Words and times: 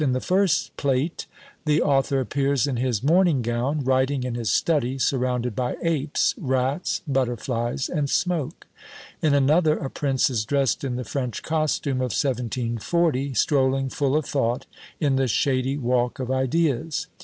In 0.03 0.13
the 0.13 0.19
first 0.19 0.75
plate, 0.77 1.27
the 1.65 1.79
author 1.79 2.19
appears 2.19 2.65
in 2.65 2.77
his 2.77 3.03
morning 3.03 3.43
gown, 3.43 3.83
writing 3.83 4.23
in 4.23 4.33
his 4.33 4.49
study, 4.49 4.97
surrounded 4.97 5.55
by 5.55 5.77
apes, 5.83 6.33
rats, 6.39 7.03
butterflies, 7.07 7.87
and 7.87 8.09
smoke. 8.09 8.65
In 9.21 9.35
another, 9.35 9.77
a 9.77 9.91
Prince 9.91 10.31
is 10.31 10.43
drest 10.43 10.83
in 10.83 10.95
the 10.95 11.03
French 11.03 11.43
costume 11.43 11.97
of 11.97 12.13
1740, 12.17 13.35
strolling 13.35 13.89
full 13.89 14.15
of 14.15 14.25
thought 14.25 14.65
"in 14.99 15.17
the 15.17 15.27
shady 15.27 15.77
walk 15.77 16.17
of 16.17 16.31
ideas." 16.31 17.05